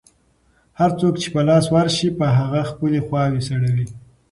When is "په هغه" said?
2.19-2.61